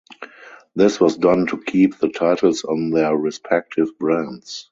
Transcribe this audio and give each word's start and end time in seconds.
This 0.73 0.99
was 0.99 1.15
done 1.15 1.45
to 1.45 1.61
keep 1.61 1.99
the 1.99 2.09
titles 2.09 2.63
on 2.63 2.89
their 2.89 3.15
respective 3.15 3.99
brands. 3.99 4.59